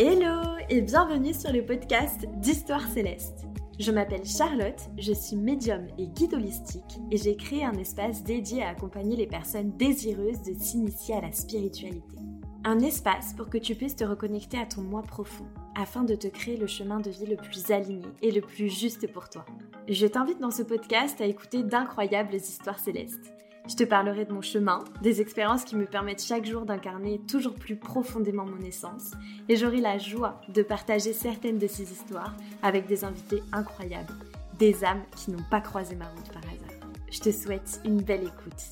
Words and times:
Hello 0.00 0.56
et 0.68 0.80
bienvenue 0.80 1.34
sur 1.34 1.52
le 1.52 1.66
podcast 1.66 2.24
d'Histoire 2.36 2.86
Céleste. 2.86 3.48
Je 3.80 3.90
m'appelle 3.90 4.24
Charlotte, 4.24 4.80
je 4.96 5.12
suis 5.12 5.34
médium 5.34 5.88
et 5.98 6.06
guide 6.06 6.34
holistique 6.34 7.00
et 7.10 7.16
j'ai 7.16 7.36
créé 7.36 7.64
un 7.64 7.72
espace 7.72 8.22
dédié 8.22 8.62
à 8.62 8.68
accompagner 8.68 9.16
les 9.16 9.26
personnes 9.26 9.76
désireuses 9.76 10.40
de 10.42 10.54
s'initier 10.54 11.16
à 11.16 11.22
la 11.22 11.32
spiritualité. 11.32 12.16
Un 12.62 12.78
espace 12.78 13.32
pour 13.32 13.50
que 13.50 13.58
tu 13.58 13.74
puisses 13.74 13.96
te 13.96 14.04
reconnecter 14.04 14.56
à 14.56 14.66
ton 14.66 14.82
moi 14.82 15.02
profond 15.02 15.48
afin 15.76 16.04
de 16.04 16.14
te 16.14 16.28
créer 16.28 16.56
le 16.56 16.68
chemin 16.68 17.00
de 17.00 17.10
vie 17.10 17.26
le 17.26 17.36
plus 17.36 17.72
aligné 17.72 18.06
et 18.22 18.30
le 18.30 18.40
plus 18.40 18.68
juste 18.68 19.12
pour 19.12 19.28
toi. 19.28 19.46
Je 19.88 20.06
t'invite 20.06 20.38
dans 20.38 20.52
ce 20.52 20.62
podcast 20.62 21.20
à 21.20 21.26
écouter 21.26 21.64
d'incroyables 21.64 22.36
histoires 22.36 22.78
célestes 22.78 23.32
je 23.68 23.76
te 23.76 23.84
parlerai 23.84 24.24
de 24.24 24.32
mon 24.32 24.40
chemin, 24.40 24.82
des 25.02 25.20
expériences 25.20 25.64
qui 25.64 25.76
me 25.76 25.84
permettent 25.84 26.24
chaque 26.24 26.46
jour 26.46 26.64
d'incarner 26.64 27.20
toujours 27.28 27.54
plus 27.54 27.76
profondément 27.76 28.46
mon 28.46 28.60
essence, 28.60 29.10
et 29.48 29.56
j'aurai 29.56 29.82
la 29.82 29.98
joie 29.98 30.40
de 30.48 30.62
partager 30.62 31.12
certaines 31.12 31.58
de 31.58 31.66
ces 31.66 31.92
histoires 31.92 32.34
avec 32.62 32.86
des 32.86 33.04
invités 33.04 33.42
incroyables, 33.52 34.14
des 34.58 34.84
âmes 34.84 35.04
qui 35.14 35.30
n'ont 35.30 35.44
pas 35.50 35.60
croisé 35.60 35.96
ma 35.96 36.08
route 36.08 36.32
par 36.32 36.42
hasard. 36.44 36.90
Je 37.10 37.20
te 37.20 37.30
souhaite 37.30 37.80
une 37.84 38.00
belle 38.00 38.22
écoute. 38.22 38.62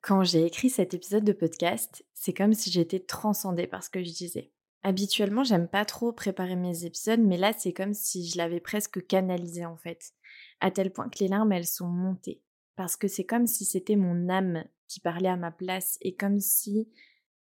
Quand 0.00 0.24
j'ai 0.24 0.46
écrit 0.46 0.70
cet 0.70 0.94
épisode 0.94 1.24
de 1.24 1.32
podcast, 1.32 2.02
c'est 2.14 2.32
comme 2.32 2.54
si 2.54 2.70
j'étais 2.70 3.00
transcendée 3.00 3.66
par 3.66 3.84
ce 3.84 3.90
que 3.90 4.02
je 4.02 4.10
disais. 4.10 4.52
Habituellement, 4.82 5.44
j'aime 5.44 5.68
pas 5.68 5.84
trop 5.84 6.12
préparer 6.12 6.56
mes 6.56 6.86
épisodes, 6.86 7.20
mais 7.20 7.36
là, 7.36 7.52
c'est 7.56 7.74
comme 7.74 7.92
si 7.92 8.26
je 8.26 8.38
l'avais 8.38 8.60
presque 8.60 9.06
canalisé 9.06 9.66
en 9.66 9.76
fait, 9.76 10.12
à 10.60 10.70
tel 10.70 10.90
point 10.90 11.10
que 11.10 11.18
les 11.18 11.28
larmes, 11.28 11.52
elles 11.52 11.66
sont 11.66 11.88
montées 11.88 12.40
parce 12.76 12.96
que 12.96 13.08
c'est 13.08 13.24
comme 13.24 13.46
si 13.46 13.64
c'était 13.64 13.96
mon 13.96 14.28
âme 14.28 14.64
qui 14.88 15.00
parlait 15.00 15.28
à 15.28 15.36
ma 15.36 15.50
place 15.50 15.98
et 16.00 16.14
comme 16.14 16.40
si, 16.40 16.88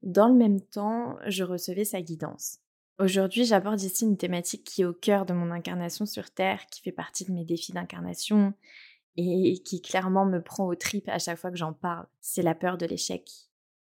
dans 0.02 0.28
le 0.28 0.36
même 0.36 0.62
temps, 0.62 1.18
je 1.28 1.44
recevais 1.44 1.86
sa 1.86 2.02
guidance. 2.02 2.60
Aujourd'hui, 3.00 3.46
j'aborde 3.46 3.82
ici 3.82 4.04
une 4.06 4.18
thématique 4.18 4.66
qui 4.66 4.82
est 4.82 4.86
au 4.86 4.94
cœur 4.94 5.26
de 5.26 5.34
mon 5.34 5.52
incarnation 5.52 6.06
sur 6.06 6.32
Terre, 6.32 6.66
qui 6.68 6.82
fait 6.82 6.92
partie 6.92 7.24
de 7.24 7.32
mes 7.32 7.46
défis 7.46 7.72
d'incarnation 7.72 8.54
et 9.16 9.62
qui 9.64 9.82
clairement 9.82 10.26
me 10.26 10.42
prend 10.42 10.68
aux 10.68 10.76
tripes 10.76 11.10
à 11.10 11.20
chaque 11.20 11.40
fois 11.40 11.50
que 11.50 11.58
j'en 11.58 11.74
parle. 11.74 12.08
C'est 12.22 12.42
la 12.42 12.56
peur 12.56 12.78
de 12.78 12.86
l'échec, 12.86 13.30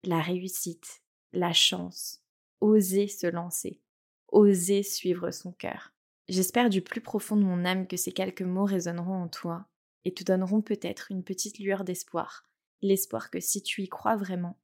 la 0.02 0.20
réussite, 0.20 1.02
la 1.32 1.52
chance, 1.52 2.22
oser 2.60 3.06
se 3.06 3.26
lancer, 3.26 3.80
oser 4.28 4.82
suivre 4.82 5.30
son 5.30 5.52
cœur. 5.52 5.92
J'espère 6.28 6.70
du 6.70 6.82
plus 6.82 7.00
profond 7.00 7.36
de 7.36 7.44
mon 7.44 7.64
âme 7.64 7.86
que 7.86 7.96
ces 7.96 8.12
quelques 8.12 8.42
mots 8.42 8.64
résonneront 8.64 9.22
en 9.22 9.28
toi 9.28 9.66
et 10.04 10.14
te 10.14 10.24
donneront 10.24 10.62
peut-être 10.62 11.10
une 11.10 11.24
petite 11.24 11.58
lueur 11.58 11.84
d'espoir, 11.84 12.44
l'espoir 12.80 13.30
que 13.30 13.40
si 13.40 13.62
tu 13.62 13.82
y 13.82 13.88
crois 13.88 14.16
vraiment, 14.16 14.58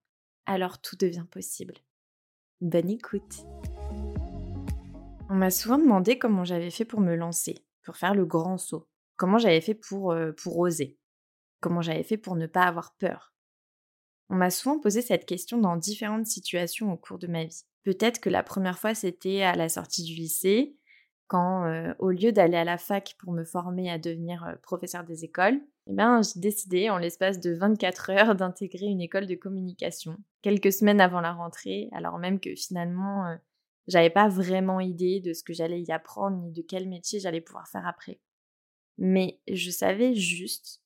alors 0.47 0.81
tout 0.81 0.97
devient 0.97 1.27
possible. 1.31 1.75
Bonne 2.61 2.91
écoute. 2.91 3.45
On 5.31 5.35
m'a 5.35 5.51
souvent 5.51 5.79
demandé 5.79 6.19
comment 6.19 6.45
j'avais 6.45 6.71
fait 6.71 6.85
pour 6.85 7.01
me 7.01 7.15
lancer, 7.15 7.65
pour 7.83 7.97
faire 7.97 8.15
le 8.15 8.25
grand 8.25 8.59
saut, 8.59 8.89
comment 9.17 9.39
j'avais 9.39 9.61
fait 9.61 9.75
pour, 9.75 10.13
euh, 10.13 10.33
pour 10.33 10.59
oser, 10.59 10.99
comment 11.61 11.83
j'avais 11.83 12.03
fait 12.03 12.17
pour 12.17 12.35
ne 12.37 12.47
pas 12.47 12.63
avoir 12.63 12.95
peur. 12.95 13.35
On 14.31 14.37
m'a 14.37 14.51
souvent 14.51 14.79
posé 14.79 15.03
cette 15.03 15.27
question 15.27 15.59
dans 15.59 15.77
différentes 15.77 16.27
situations 16.27 16.93
au 16.93 16.97
cours 16.97 17.19
de 17.19 17.27
ma 17.27 17.45
vie. 17.45 17.65
Peut-être 17.85 18.21
que 18.21 18.31
la 18.31 18.43
première 18.43 18.79
fois 18.79 18.95
c'était 18.95 19.43
à 19.43 19.55
la 19.55 19.69
sortie 19.69 20.03
du 20.03 20.15
lycée, 20.15 20.77
quand, 21.29 21.95
au 21.99 22.11
lieu 22.11 22.33
d'aller 22.33 22.57
à 22.57 22.65
la 22.65 22.79
fac 22.79 23.15
pour 23.19 23.33
me 23.33 23.45
former 23.45 23.91
à 23.91 23.99
devenir 23.99 24.57
professeur 24.63 25.05
des 25.05 25.25
écoles, 25.25 25.61
eh 25.91 25.95
ben, 25.95 26.21
j'ai 26.23 26.39
décidé 26.41 26.91
en 26.91 26.99
l'espace 26.99 27.41
de 27.41 27.55
24 27.55 28.11
heures 28.11 28.35
d'intégrer 28.35 28.87
une 28.87 29.01
école 29.01 29.27
de 29.27 29.35
communication, 29.35 30.19
quelques 30.43 30.73
semaines 30.73 31.01
avant 31.01 31.23
la 31.23 31.33
rentrée, 31.33 31.89
alors 31.93 32.19
même 32.19 32.41
que 32.41 32.55
finalement, 32.55 33.27
euh, 33.27 33.37
j'avais 33.87 34.11
pas 34.11 34.29
vraiment 34.29 34.81
idée 34.81 35.21
de 35.21 35.33
ce 35.33 35.43
que 35.43 35.55
j'allais 35.55 35.81
y 35.81 35.91
apprendre 35.91 36.37
ni 36.37 36.53
de 36.53 36.61
quel 36.61 36.89
métier 36.89 37.21
j'allais 37.21 37.41
pouvoir 37.41 37.69
faire 37.69 37.87
après. 37.87 38.21
Mais 38.99 39.41
je 39.49 39.71
savais 39.71 40.15
juste 40.15 40.83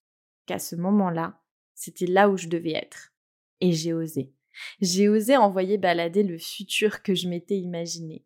qu'à 0.47 0.61
ce 0.61 0.77
moment-là, 0.77 1.41
c'était 1.75 2.07
là 2.07 2.29
où 2.29 2.37
je 2.37 2.47
devais 2.47 2.75
être. 2.75 3.13
Et 3.61 3.73
j'ai 3.73 3.93
osé. 3.93 4.33
J'ai 4.81 5.09
osé 5.09 5.37
envoyer 5.37 5.79
balader 5.79 6.23
le 6.23 6.39
futur 6.39 7.03
que 7.03 7.15
je 7.15 7.29
m'étais 7.29 7.59
imaginé. 7.59 8.25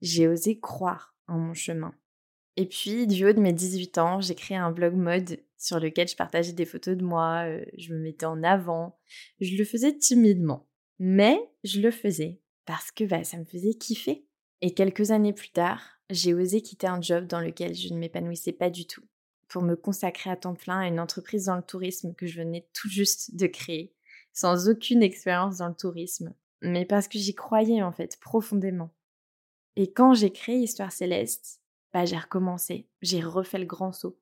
J'ai 0.00 0.28
osé 0.28 0.60
croire 0.60 1.13
en 1.28 1.38
mon 1.38 1.54
chemin. 1.54 1.94
Et 2.56 2.66
puis, 2.66 3.06
du 3.06 3.26
haut 3.26 3.32
de 3.32 3.40
mes 3.40 3.52
18 3.52 3.98
ans, 3.98 4.20
j'ai 4.20 4.34
créé 4.34 4.56
un 4.56 4.70
blog 4.70 4.94
mode 4.94 5.40
sur 5.58 5.80
lequel 5.80 6.06
je 6.08 6.16
partageais 6.16 6.52
des 6.52 6.66
photos 6.66 6.96
de 6.96 7.04
moi, 7.04 7.44
euh, 7.46 7.64
je 7.76 7.92
me 7.92 7.98
mettais 7.98 8.26
en 8.26 8.42
avant. 8.42 8.98
Je 9.40 9.56
le 9.56 9.64
faisais 9.64 9.96
timidement, 9.96 10.68
mais 10.98 11.38
je 11.64 11.80
le 11.80 11.90
faisais 11.90 12.40
parce 12.66 12.90
que 12.90 13.04
bah, 13.04 13.24
ça 13.24 13.38
me 13.38 13.44
faisait 13.44 13.74
kiffer. 13.74 14.26
Et 14.60 14.72
quelques 14.72 15.10
années 15.10 15.32
plus 15.32 15.50
tard, 15.50 15.82
j'ai 16.10 16.34
osé 16.34 16.60
quitter 16.60 16.86
un 16.86 17.00
job 17.00 17.26
dans 17.26 17.40
lequel 17.40 17.74
je 17.74 17.92
ne 17.92 17.98
m'épanouissais 17.98 18.52
pas 18.52 18.70
du 18.70 18.86
tout 18.86 19.02
pour 19.48 19.62
me 19.62 19.76
consacrer 19.76 20.30
à 20.30 20.36
temps 20.36 20.54
plein 20.54 20.80
à 20.80 20.86
une 20.86 21.00
entreprise 21.00 21.46
dans 21.46 21.56
le 21.56 21.62
tourisme 21.62 22.14
que 22.14 22.26
je 22.26 22.40
venais 22.40 22.66
tout 22.72 22.88
juste 22.88 23.36
de 23.36 23.46
créer, 23.46 23.94
sans 24.32 24.68
aucune 24.68 25.02
expérience 25.02 25.58
dans 25.58 25.68
le 25.68 25.74
tourisme, 25.74 26.34
mais 26.60 26.84
parce 26.84 27.08
que 27.08 27.18
j'y 27.18 27.34
croyais 27.34 27.82
en 27.82 27.92
fait 27.92 28.18
profondément. 28.20 28.90
Et 29.76 29.92
quand 29.92 30.14
j'ai 30.14 30.30
créé 30.30 30.58
Histoire 30.58 30.92
Céleste, 30.92 31.60
bah, 31.92 32.04
j'ai 32.04 32.16
recommencé, 32.16 32.88
j'ai 33.02 33.20
refait 33.20 33.58
le 33.58 33.66
grand 33.66 33.92
saut. 33.92 34.18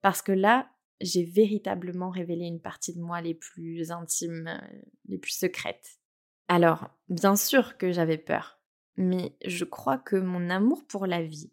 Parce 0.00 0.22
que 0.22 0.32
là, 0.32 0.70
j'ai 1.00 1.24
véritablement 1.24 2.10
révélé 2.10 2.46
une 2.46 2.60
partie 2.60 2.94
de 2.94 3.00
moi 3.00 3.20
les 3.20 3.34
plus 3.34 3.90
intimes, 3.90 4.48
euh, 4.48 4.78
les 5.06 5.18
plus 5.18 5.32
secrètes. 5.32 5.98
Alors, 6.48 6.90
bien 7.08 7.36
sûr 7.36 7.76
que 7.76 7.92
j'avais 7.92 8.18
peur, 8.18 8.60
mais 8.96 9.36
je 9.44 9.64
crois 9.64 9.98
que 9.98 10.16
mon 10.16 10.50
amour 10.50 10.86
pour 10.86 11.06
la 11.06 11.22
vie, 11.22 11.52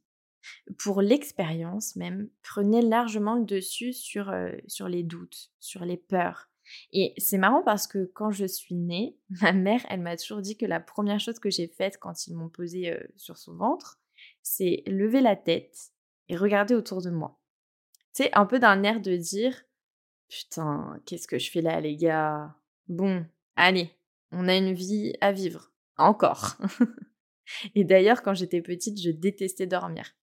pour 0.77 1.01
l'expérience 1.01 1.95
même, 1.95 2.29
prenait 2.41 2.81
largement 2.81 3.35
le 3.35 3.45
dessus 3.45 3.93
sur, 3.93 4.29
euh, 4.29 4.51
sur 4.67 4.87
les 4.87 5.03
doutes, 5.03 5.51
sur 5.59 5.85
les 5.85 5.97
peurs, 5.97 6.48
et 6.91 7.13
c'est 7.17 7.37
marrant 7.37 7.63
parce 7.63 7.87
que 7.87 8.05
quand 8.13 8.31
je 8.31 8.45
suis 8.45 8.75
née, 8.75 9.17
ma 9.41 9.51
mère, 9.51 9.85
elle 9.89 10.01
m'a 10.01 10.17
toujours 10.17 10.41
dit 10.41 10.57
que 10.57 10.65
la 10.65 10.79
première 10.79 11.19
chose 11.19 11.39
que 11.39 11.49
j'ai 11.49 11.67
faite 11.67 11.97
quand 11.99 12.27
ils 12.27 12.35
m'ont 12.35 12.49
posé 12.49 12.91
euh, 12.91 12.99
sur 13.15 13.37
son 13.37 13.55
ventre, 13.55 13.99
c'est 14.41 14.83
lever 14.85 15.21
la 15.21 15.35
tête 15.35 15.91
et 16.27 16.35
regarder 16.35 16.75
autour 16.75 17.01
de 17.01 17.09
moi. 17.09 17.39
Sais, 18.11 18.31
un 18.33 18.45
peu 18.45 18.59
d'un 18.59 18.83
air 18.83 19.01
de 19.01 19.15
dire 19.15 19.63
Putain, 20.27 20.99
qu'est-ce 21.05 21.27
que 21.27 21.39
je 21.39 21.49
fais 21.49 21.61
là, 21.61 21.79
les 21.81 21.95
gars? 21.95 22.55
Bon, 22.87 23.25
allez, 23.55 23.91
on 24.31 24.47
a 24.47 24.55
une 24.55 24.73
vie 24.73 25.13
à 25.21 25.31
vivre. 25.31 25.71
Encore. 25.97 26.57
et 27.75 27.83
d'ailleurs, 27.83 28.21
quand 28.21 28.35
j'étais 28.35 28.61
petite, 28.61 29.01
je 29.01 29.09
détestais 29.09 29.65
dormir. 29.65 30.15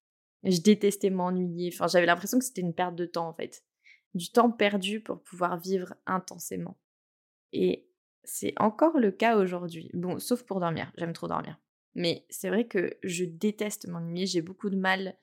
Je 0.44 0.60
détestais 0.60 1.10
m'ennuyer. 1.10 1.70
Enfin, 1.72 1.88
j'avais 1.88 2.06
l'impression 2.06 2.38
que 2.38 2.44
c'était 2.44 2.60
une 2.60 2.74
perte 2.74 2.94
de 2.94 3.06
temps, 3.06 3.28
en 3.28 3.34
fait 3.34 3.64
du 4.16 4.30
temps 4.30 4.50
perdu 4.50 5.00
pour 5.00 5.22
pouvoir 5.22 5.58
vivre 5.58 5.94
intensément. 6.06 6.78
Et 7.52 7.88
c'est 8.24 8.54
encore 8.58 8.98
le 8.98 9.12
cas 9.12 9.36
aujourd'hui. 9.36 9.90
Bon, 9.94 10.18
sauf 10.18 10.42
pour 10.42 10.60
dormir, 10.60 10.92
j'aime 10.96 11.12
trop 11.12 11.28
dormir. 11.28 11.60
Mais 11.94 12.26
c'est 12.28 12.48
vrai 12.48 12.66
que 12.66 12.96
je 13.02 13.24
déteste 13.24 13.88
m'ennuyer, 13.88 14.26
j'ai 14.26 14.42
beaucoup 14.42 14.68
de 14.68 14.76
mal 14.76 15.16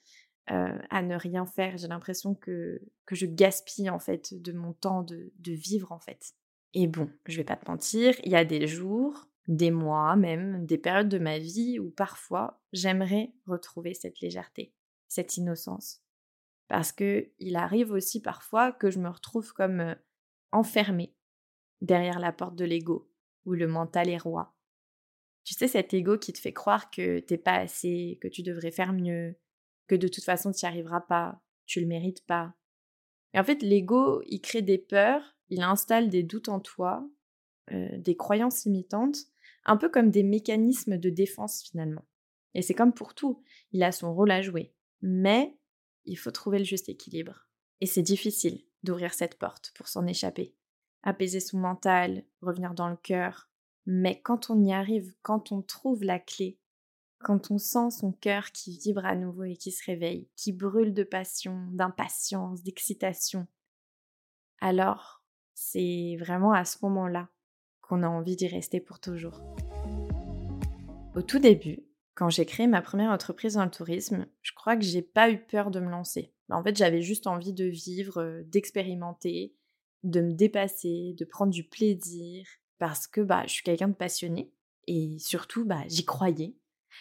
euh, 0.52 0.78
à 0.90 1.02
ne 1.02 1.16
rien 1.16 1.46
faire. 1.46 1.78
J'ai 1.78 1.88
l'impression 1.88 2.36
que, 2.36 2.82
que 3.06 3.16
je 3.16 3.26
gaspille 3.26 3.90
en 3.90 4.00
fait 4.00 4.42
de 4.42 4.52
mon 4.52 4.74
temps 4.74 5.04
de, 5.04 5.32
de 5.38 5.52
vivre 5.52 5.92
en 5.92 6.00
fait. 6.00 6.34
Et 6.74 6.88
bon, 6.88 7.10
je 7.28 7.38
vais 7.38 7.44
pas 7.44 7.56
te 7.56 7.70
mentir, 7.70 8.16
il 8.24 8.32
y 8.32 8.36
a 8.36 8.46
des 8.46 8.68
jours, 8.68 9.28
des 9.48 9.72
mois 9.72 10.16
même, 10.16 10.66
des 10.66 10.78
périodes 10.78 11.10
de 11.10 11.20
ma 11.20 11.38
vie 11.38 11.80
où 11.80 11.92
parfois 11.92 12.62
j'aimerais 12.72 13.34
retrouver 13.46 13.94
cette 13.94 14.20
légèreté, 14.22 14.74
cette 15.08 15.38
innocence, 15.38 16.03
parce 16.68 16.92
que 16.92 17.30
il 17.40 17.56
arrive 17.56 17.92
aussi 17.92 18.22
parfois 18.22 18.72
que 18.72 18.90
je 18.90 19.00
me 19.00 19.10
retrouve 19.10 19.54
comme 19.54 19.96
enfermée 20.52 21.16
derrière 21.82 22.20
la 22.20 22.32
porte 22.32 22.56
de 22.56 22.66
l'ego, 22.66 23.10
où 23.46 23.54
le 23.54 23.68
mental 23.68 24.10
est 24.10 24.18
roi. 24.18 24.56
Tu 25.44 25.54
sais, 25.54 25.68
cet 25.68 25.94
ego 25.94 26.18
qui 26.18 26.32
te 26.32 26.40
fait 26.40 26.54
croire 26.54 26.90
que 26.90 27.20
t'es 27.20 27.38
pas 27.38 27.56
assez, 27.56 28.18
que 28.22 28.30
tu 28.30 28.44
devrais 28.44 28.72
faire 28.72 28.94
mieux, 28.94 29.36
que 29.88 29.96
de 29.96 30.08
toute 30.08 30.24
façon 30.24 30.52
tu 30.52 30.66
n'y 30.66 30.70
arriveras 30.70 31.02
pas, 31.02 31.42
tu 31.66 31.82
le 31.82 31.88
mérites 31.88 32.26
pas. 32.26 32.54
Et 33.34 33.40
en 33.40 33.44
fait, 33.44 33.62
l'ego, 33.62 34.22
il 34.28 34.40
crée 34.40 34.62
des 34.62 34.78
peurs, 34.78 35.36
il 35.50 35.62
installe 35.62 36.10
des 36.10 36.24
doutes 36.24 36.50
en 36.50 36.60
toi, 36.60 37.06
des 37.72 38.16
croyances 38.16 38.66
imitantes, 38.66 39.18
un 39.66 39.78
peu 39.78 39.90
comme 39.90 40.12
des 40.12 40.24
mécanismes 40.24 40.98
de 40.98 41.10
défense 41.10 41.64
finalement. 41.64 42.06
Et 42.54 42.62
c'est 42.62 42.74
comme 42.74 42.94
pour 42.94 43.14
tout, 43.16 43.42
il 43.72 43.84
a 43.84 43.92
son 43.92 44.14
rôle 44.14 44.32
à 44.32 44.42
jouer. 44.42 44.74
Mais 45.02 45.58
il 46.06 46.16
faut 46.16 46.32
trouver 46.32 46.60
le 46.60 46.66
juste 46.66 46.90
équilibre. 46.90 47.48
Et 47.82 47.86
c'est 47.86 48.02
difficile 48.02 48.64
d'ouvrir 48.84 49.14
cette 49.14 49.38
porte 49.38 49.72
pour 49.76 49.88
s'en 49.88 50.06
échapper. 50.08 50.56
Apaiser 51.04 51.40
son 51.40 51.58
mental, 51.58 52.24
revenir 52.42 52.74
dans 52.74 52.90
le 52.90 52.96
cœur. 52.96 53.50
Mais 53.86 54.22
quand 54.22 54.50
on 54.50 54.64
y 54.64 54.74
arrive, 54.74 55.14
quand 55.22 55.52
on 55.52 55.62
trouve 55.62 56.04
la 56.04 56.20
clé, 56.20 56.60
quand 57.20 57.52
on 57.52 57.58
sent 57.58 57.92
son 57.92 58.12
cœur 58.12 58.52
qui 58.52 58.78
vibre 58.78 59.06
à 59.06 59.16
nouveau 59.16 59.44
et 59.44 59.56
qui 59.56 59.72
se 59.72 59.84
réveille, 59.86 60.30
qui 60.36 60.52
brûle 60.52 60.94
de 60.94 61.04
passion, 61.04 61.68
d'impatience, 61.72 62.64
d'excitation, 62.64 63.48
alors 64.60 65.24
c'est 65.54 66.18
vraiment 66.20 66.54
à 66.54 66.66
ce 66.66 66.78
moment-là 66.84 67.30
qu'on 67.82 68.04
a 68.04 68.08
envie 68.08 68.36
d'y 68.36 68.48
rester 68.48 68.80
pour 68.80 69.00
toujours. 69.00 69.42
Au 71.16 71.22
tout 71.22 71.40
début, 71.40 71.84
Quand 72.16 72.30
j'ai 72.30 72.46
créé 72.46 72.68
ma 72.68 72.82
première 72.82 73.12
entreprise 73.12 73.56
dans 73.56 73.66
le 73.66 73.72
tourisme, 73.72 74.28
je 74.42 74.52
crois 74.54 74.76
que 74.76 74.84
j'ai 74.84 75.02
pas 75.02 75.32
eu 75.32 75.40
peur 75.40 75.72
de 75.72 75.80
me 75.80 75.90
lancer. 75.90 76.34
En 76.50 76.64
fait, 76.64 76.78
j'avais 76.78 77.02
juste 77.02 77.26
envie 77.26 77.54
de 77.54 77.66
vivre, 77.66 78.22
euh, 78.22 78.44
d'expérimenter, 78.46 79.56
de 80.04 80.22
me 80.22 80.34
dépasser, 80.34 81.16
de 81.18 81.26
prendre 81.26 81.52
du 81.52 81.64
plaisir, 81.64 82.46
parce 82.78 83.08
que 83.08 83.22
bah, 83.22 83.44
je 83.48 83.54
suis 83.54 83.64
quelqu'un 83.64 83.88
de 83.88 83.94
passionné 83.94 84.54
et 84.88 85.18
surtout, 85.20 85.66
bah, 85.66 85.84
j'y 85.88 86.06
croyais. 86.06 86.56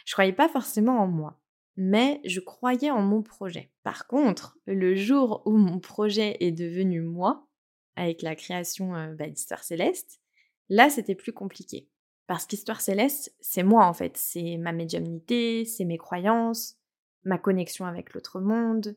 Je 0.07 0.13
croyais 0.13 0.33
pas 0.33 0.49
forcément 0.49 1.01
en 1.01 1.07
moi, 1.07 1.41
mais 1.77 2.21
je 2.25 2.41
croyais 2.41 2.91
en 2.91 3.03
mon 3.03 3.23
projet. 3.23 3.71
Par 3.83 4.07
contre, 4.07 4.59
le 4.67 4.95
jour 4.95 5.43
où 5.45 5.57
mon 5.57 5.81
projet 5.81 6.37
est 6.41 6.53
devenu 6.53 7.03
moi, 7.03 7.49
avec 7.97 8.23
la 8.23 8.37
création 8.37 8.95
euh, 8.95 9.15
bah, 9.15 9.29
d'Histoire 9.29 9.65
Céleste, 9.65 10.21
là, 10.69 10.89
c'était 10.89 11.15
plus 11.15 11.33
compliqué. 11.33 11.91
Parce 12.33 12.47
qu'Histoire 12.47 12.81
Céleste, 12.81 13.37
c'est 13.43 13.63
moi 13.63 13.85
en 13.85 13.93
fait, 13.93 14.17
c'est 14.17 14.57
ma 14.57 14.73
médiumnité, 14.73 15.67
c'est 15.67 15.85
mes 15.85 15.99
croyances, 15.99 16.79
ma 17.25 17.37
connexion 17.37 17.85
avec 17.85 18.15
l'autre 18.15 18.41
monde, 18.41 18.97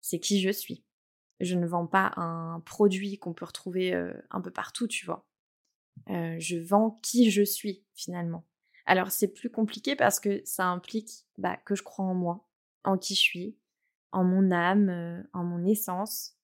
c'est 0.00 0.18
qui 0.18 0.40
je 0.40 0.50
suis. 0.50 0.82
Je 1.38 1.54
ne 1.54 1.64
vends 1.64 1.86
pas 1.86 2.12
un 2.16 2.58
produit 2.66 3.20
qu'on 3.20 3.34
peut 3.34 3.44
retrouver 3.44 3.94
euh, 3.94 4.12
un 4.32 4.40
peu 4.40 4.50
partout, 4.50 4.88
tu 4.88 5.06
vois. 5.06 5.24
Euh, 6.10 6.34
je 6.40 6.56
vends 6.56 6.98
qui 7.04 7.30
je 7.30 7.42
suis 7.42 7.84
finalement. 7.94 8.44
Alors 8.84 9.12
c'est 9.12 9.32
plus 9.32 9.48
compliqué 9.48 9.94
parce 9.94 10.18
que 10.18 10.42
ça 10.44 10.66
implique 10.66 11.24
bah, 11.38 11.56
que 11.58 11.76
je 11.76 11.84
crois 11.84 12.06
en 12.06 12.14
moi, 12.14 12.48
en 12.82 12.98
qui 12.98 13.14
je 13.14 13.20
suis, 13.20 13.56
en 14.10 14.24
mon 14.24 14.50
âme, 14.50 14.88
euh, 14.88 15.22
en 15.34 15.44
mon 15.44 15.64
essence. 15.64 16.36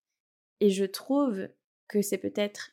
Et 0.61 0.71
je 0.71 0.85
trouve 0.85 1.49
que 1.89 2.01
c'est 2.01 2.19
peut-être 2.19 2.71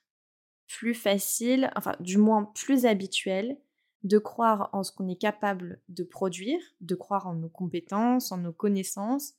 plus 0.70 0.94
facile, 0.94 1.72
enfin 1.76 1.96
du 2.00 2.18
moins 2.18 2.46
plus 2.56 2.86
habituel, 2.86 3.58
de 4.04 4.18
croire 4.18 4.70
en 4.72 4.84
ce 4.84 4.94
qu'on 4.94 5.10
est 5.10 5.20
capable 5.20 5.82
de 5.90 6.04
produire, 6.04 6.62
de 6.80 6.96
croire 6.96 7.28
en 7.28 7.34
nos 7.34 7.50
compétences, 7.50 8.32
en 8.32 8.38
nos 8.38 8.54
connaissances, 8.54 9.34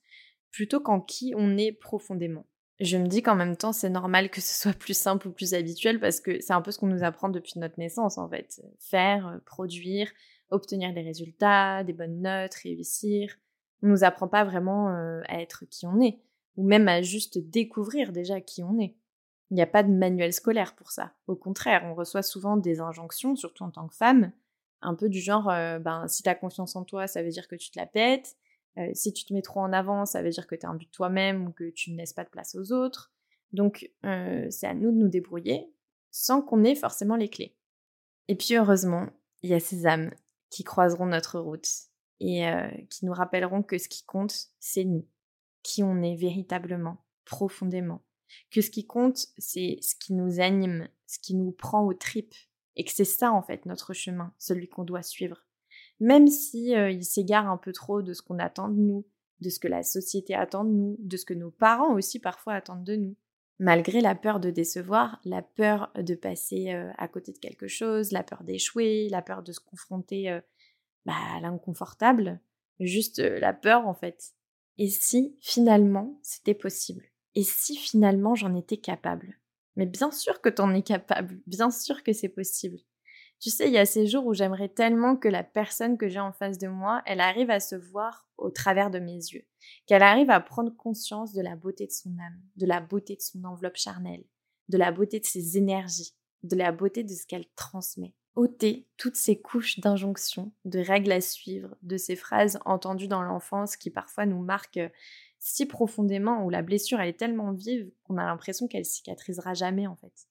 plutôt 0.51 0.81
qu'en 0.81 1.01
qui 1.01 1.33
on 1.35 1.57
est 1.57 1.73
profondément 1.73 2.45
je 2.81 2.97
me 2.97 3.07
dis 3.07 3.23
qu'en 3.23 3.37
même 3.37 3.57
temps, 3.57 3.73
c'est 3.73 3.91
normal 3.91 4.31
que 4.31 4.41
ce 4.41 4.59
soit 4.59 4.73
plus 4.73 4.97
simple 4.97 5.29
ou 5.29 5.33
plus 5.33 5.55
habituel 5.55 6.01
parce 6.01 6.21
que 6.21 6.41
c'est 6.41 6.55
un 6.55 6.63
peu 6.63 6.71
ce 6.71 6.79
qu'on 6.79 6.87
nous 6.87 7.05
apprend 7.05 7.29
depuis 7.29 7.59
notre 7.59 7.79
naissance 7.79 8.17
en 8.17 8.29
fait. 8.29 8.63
Faire, 8.79 9.29
euh, 9.29 9.39
produire, 9.45 10.11
obtenir 10.51 10.93
des 10.95 11.03
résultats, 11.03 11.85
des 11.85 11.93
bonnes 11.93 12.23
notes, 12.23 12.55
réussir. 12.55 13.37
On 13.83 13.89
nous 13.89 14.03
apprend 14.03 14.29
pas 14.29 14.45
vraiment 14.45 14.91
euh, 14.91 15.21
à 15.29 15.43
être 15.43 15.65
qui 15.67 15.87
on 15.87 16.01
est 16.01 16.21
ou 16.57 16.67
même 16.67 16.89
à 16.89 17.03
juste 17.03 17.39
découvrir 17.39 18.13
déjà 18.13 18.41
qui 18.41 18.63
on 18.63 18.79
est. 18.81 18.97
Il 19.51 19.55
n'y 19.55 19.63
a 19.63 19.67
pas 19.67 19.83
de 19.83 19.91
manuel 19.91 20.33
scolaire 20.33 20.75
pour 20.77 20.93
ça. 20.93 21.13
Au 21.27 21.35
contraire, 21.35 21.83
on 21.85 21.95
reçoit 21.95 22.23
souvent 22.23 22.57
des 22.57 22.81
injonctions, 22.81 23.35
surtout 23.35 23.65
en 23.65 23.71
tant 23.71 23.89
que 23.89 23.95
femme, 23.95 24.33
un 24.83 24.95
peu 24.95 25.09
du 25.09 25.21
genre, 25.21 25.51
euh, 25.51 25.79
ben, 25.79 26.09
si 26.09 26.23
tu 26.23 26.29
as 26.29 26.35
confiance 26.35 26.77
en 26.77 26.85
toi, 26.85 27.07
ça 27.07 27.23
veut 27.23 27.31
dire 27.31 27.49
que 27.49 27.57
tu 27.57 27.71
te 27.71 27.79
la 27.79 27.87
pètes. 27.87 28.37
Euh, 28.79 28.91
si 28.95 29.13
tu 29.13 29.25
te 29.25 29.35
mets 29.35 29.43
trop 29.43 29.61
en 29.61 29.73
avant, 29.73 30.07
ça 30.07 30.23
veut 30.23 30.31
dire 30.31 30.47
que 30.47 30.55
tu 30.55 30.63
es 30.63 30.67
un 30.67 30.75
but 30.75 30.91
toi-même 30.91 31.49
ou 31.49 31.53
que 31.53 31.71
tu 31.71 31.91
ne 31.91 31.97
laisses 31.97 32.13
pas 32.13 32.25
de 32.25 32.31
place 32.31 32.55
aux 32.55 32.73
autres. 32.73 33.13
Donc, 33.53 33.91
euh, 34.05 34.47
c'est 34.51 34.67
à 34.67 34.75
nous 34.75 34.93
de 34.93 34.97
nous 34.97 35.09
débrouiller 35.09 35.73
sans 36.13 36.43
qu'on 36.43 36.65
ait 36.65 36.75
forcément 36.75 37.17
les 37.17 37.29
clés. 37.29 37.57
Et 38.29 38.37
puis, 38.37 38.55
heureusement, 38.55 39.09
il 39.43 39.51
y 39.51 39.55
a 39.55 39.61
ces 39.61 39.87
âmes 39.87 40.13
qui 40.51 40.65
croiseront 40.65 41.07
notre 41.07 41.39
route 41.39 41.69
et 42.21 42.45
qui 42.91 43.07
nous 43.07 43.15
rappelleront 43.15 43.63
que 43.63 43.79
ce 43.79 43.89
qui 43.89 44.05
compte, 44.05 44.49
c'est 44.59 44.85
nous, 44.85 45.07
qui 45.63 45.83
on 45.83 46.03
est 46.03 46.17
véritablement, 46.17 46.99
profondément. 47.25 48.03
Que 48.51 48.61
ce 48.61 48.71
qui 48.71 48.87
compte, 48.87 49.27
c'est 49.39 49.79
ce 49.83 49.95
qui 49.95 50.15
nous 50.15 50.41
anime, 50.41 50.89
ce 51.07 51.19
qui 51.19 51.35
nous 51.35 51.53
prend 51.53 51.85
aux 51.85 51.95
tripes, 51.95 52.35
et 52.77 52.85
que 52.85 52.93
c'est 52.93 53.05
ça 53.05 53.33
en 53.33 53.43
fait 53.43 53.67
notre 53.67 53.93
chemin, 53.93 54.33
celui 54.39 54.69
qu'on 54.69 54.85
doit 54.85 55.03
suivre 55.03 55.45
même 56.01 56.29
si 56.29 56.75
euh, 56.75 56.91
il 56.91 57.05
s'égare 57.05 57.49
un 57.49 57.59
peu 57.59 57.73
trop 57.73 58.03
de 58.03 58.15
ce 58.15 58.23
qu'on 58.23 58.39
attend 58.39 58.69
de 58.69 58.81
nous, 58.81 59.07
de 59.41 59.51
ce 59.51 59.59
que 59.59 59.69
la 59.69 59.83
société 59.83 60.35
attend 60.35 60.65
de 60.65 60.71
nous, 60.71 60.97
de 60.99 61.17
ce 61.17 61.25
que 61.25 61.35
nos 61.35 61.51
parents 61.51 61.95
aussi 61.95 62.19
parfois 62.19 62.55
attendent 62.55 62.85
de 62.85 62.97
nous. 62.97 63.17
Malgré 63.59 64.01
la 64.01 64.15
peur 64.15 64.41
de 64.41 64.51
décevoir, 64.51 65.21
la 65.25 65.43
peur 65.43 65.93
de 65.95 66.15
passer 66.15 66.73
euh, 66.73 66.91
à 66.97 67.09
côté 67.09 67.33
de 67.33 67.39
quelque 67.39 67.69
chose, 67.69 68.11
la 68.11 68.23
peur 68.23 68.43
d'échouer, 68.43 69.09
la 69.11 69.21
peur 69.21 69.43
de 69.43 69.53
se 69.53 69.61
confronter 69.61 70.31
euh, 70.31 70.41
bah, 71.05 71.13
à 71.37 71.41
l'inconfortable, 71.41 72.41
juste 72.81 73.19
la 73.19 73.53
peur 73.53 73.87
en 73.87 73.95
fait. 73.95 74.33
Et 74.79 74.89
si 74.89 75.37
finalement 75.41 76.19
c'était 76.23 76.55
possible? 76.55 77.10
Et 77.35 77.45
si 77.45 77.77
finalement 77.77 78.35
j'en 78.35 78.55
étais 78.57 78.79
capable? 78.79 79.39
Mais 79.77 79.87
bien 79.87 80.11
sûr 80.11 80.41
que 80.41 80.49
t'en 80.49 80.75
es 80.75 80.83
capable, 80.83 81.41
bien 81.47 81.71
sûr 81.71 82.03
que 82.03 82.13
c'est 82.13 82.29
possible. 82.29 82.79
Tu 83.39 83.49
sais, 83.49 83.69
il 83.69 83.73
y 83.73 83.79
a 83.79 83.87
ces 83.87 84.07
jours 84.07 84.27
où 84.27 84.35
j'aimerais 84.35 84.69
tellement 84.69 85.17
que 85.17 85.29
la 85.29 85.43
personne 85.43 85.97
que 85.97 86.09
j'ai 86.09 86.21
en 86.21 86.33
face 86.33 86.59
de 86.59 86.69
moi, 86.69 87.03
elle 87.07 87.21
arrive 87.21 87.51
à 87.51 87.61
se 87.61 87.75
voir 87.75 88.29
au 88.37 88.51
travers 88.51 88.91
de 88.91 88.99
mes 88.99 89.15
yeux, 89.15 89.47
qu'elle 89.87 90.03
arrive 90.03 90.29
à 90.29 90.41
prendre 90.41 90.77
conscience 90.77 91.33
de 91.33 91.41
la 91.41 91.57
beauté 91.57 91.87
de 91.87 91.93
son 91.93 92.11
âme, 92.19 92.41
de 92.57 92.67
la 92.67 92.81
beauté 92.81 93.17
de 93.17 93.23
son 93.23 93.45
enveloppe 93.45 93.77
charnelle, 93.79 94.25
de 94.69 94.77
la 94.77 94.93
beauté 94.93 95.21
de 95.21 95.25
ses 95.25 95.57
énergies, 95.57 96.15
de 96.43 96.57
la 96.57 96.73
beauté 96.73 97.03
de 97.03 97.15
ce 97.15 97.27
qu'elle 97.27 97.47
transmet. 97.57 98.15
ôter 98.35 98.87
toutes 98.97 99.17
ces 99.17 99.41
couches 99.41 99.81
d'injonctions, 99.81 100.53
de 100.65 100.79
règles 100.79 101.13
à 101.13 101.21
suivre, 101.21 101.77
de 101.83 101.97
ces 101.97 102.17
phrases 102.17 102.59
entendues 102.65 103.09
dans 103.09 103.23
l'enfance 103.23 103.77
qui 103.77 103.91
parfois 103.91 104.27
nous 104.27 104.43
marquent 104.43 104.81
si 105.41 105.67
profondément, 105.67 106.45
où 106.45 106.51
la 106.51 106.63
blessure 106.63 107.01
elle 107.01 107.09
est 107.09 107.19
tellement 107.19 107.53
vive 107.53 107.91
qu'on 108.05 108.19
a 108.19 108.25
l'impression 108.25 108.69
qu'elle 108.69 108.85
cicatrisera 108.85 109.55
jamais 109.55 109.87
en 109.87 109.97
fait 109.97 110.29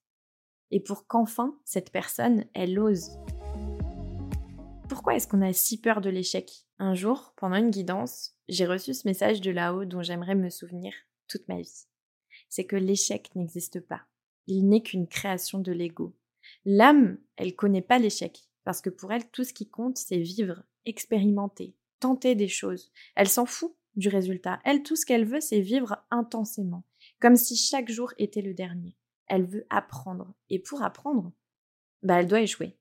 et 0.71 0.79
pour 0.79 1.07
qu'enfin 1.07 1.57
cette 1.65 1.91
personne, 1.91 2.45
elle 2.53 2.79
ose. 2.79 3.09
Pourquoi 4.88 5.15
est-ce 5.15 5.27
qu'on 5.27 5.41
a 5.41 5.53
si 5.53 5.79
peur 5.79 6.01
de 6.01 6.09
l'échec? 6.09 6.51
Un 6.79 6.94
jour, 6.94 7.33
pendant 7.38 7.57
une 7.57 7.69
guidance, 7.69 8.35
j'ai 8.47 8.65
reçu 8.65 8.94
ce 8.94 9.07
message 9.07 9.41
de 9.41 9.51
là-haut 9.51 9.85
dont 9.85 10.01
j'aimerais 10.01 10.35
me 10.35 10.50
souvenir 10.50 10.94
toute 11.27 11.47
ma 11.47 11.59
vie. 11.59 11.85
C'est 12.50 12.65
que 12.65 12.75
l'échec 12.75 13.29
n'existe 13.35 13.79
pas. 13.81 14.01
Il 14.47 14.67
n'est 14.67 14.81
qu'une 14.81 15.07
création 15.07 15.59
de 15.59 15.71
l'ego. 15.71 16.15
L'âme, 16.65 17.19
elle 17.35 17.56
connaît 17.56 17.83
pas 17.83 18.00
l'échec, 18.00 18.50
parce 18.63 18.81
que 18.81 18.89
pour 18.89 19.11
elle, 19.11 19.29
tout 19.29 19.44
ce 19.44 19.53
qui 19.53 19.69
compte, 19.69 19.97
c'est 19.97 20.17
vivre, 20.17 20.63
expérimenter, 20.85 21.75
tenter 22.00 22.33
des 22.33 22.47
choses. 22.47 22.91
Elle 23.15 23.29
s'en 23.29 23.45
fout 23.45 23.75
du 24.00 24.10
résultat. 24.10 24.60
Elle, 24.66 24.84
tout 24.84 24.96
ce 24.96 25.06
qu'elle 25.06 25.25
veut, 25.25 25.42
c'est 25.42 25.62
vivre 25.62 25.98
intensément, 26.10 26.84
comme 27.19 27.36
si 27.36 27.56
chaque 27.56 27.90
jour 27.90 28.13
était 28.18 28.42
le 28.42 28.54
dernier 28.54 28.96
elle 29.30 29.46
veut 29.46 29.66
apprendre. 29.69 30.34
Et 30.50 30.60
pour 30.60 30.81
apprendre, 30.81 31.31
bah, 32.04 32.19
elle 32.19 32.28
doit 32.28 32.42
échouer, 32.42 32.78